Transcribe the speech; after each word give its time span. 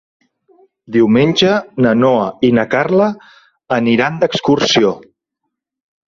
Diumenge 0.93 1.51
na 1.85 1.91
Noa 1.99 2.23
i 2.49 2.49
na 2.59 2.63
Carla 2.71 3.09
aniran 3.77 4.17
d'excursió. 4.23 4.95